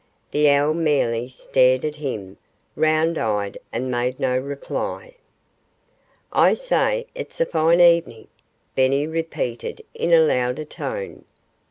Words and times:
The 0.31 0.49
owl 0.49 0.73
merely 0.73 1.29
stared 1.29 1.85
at 1.85 1.97
him, 1.97 2.37
round 2.75 3.19
eyed, 3.19 3.59
and 3.71 3.91
made 3.91 4.19
no 4.19 4.35
reply. 4.35 5.13
"I 6.33 6.55
say, 6.55 7.05
it's 7.13 7.39
a 7.39 7.45
fine 7.45 7.81
evening!" 7.81 8.27
Benny 8.73 9.05
repeated 9.05 9.85
in 9.93 10.11
a 10.11 10.21
louder 10.25 10.65
tone. 10.65 11.25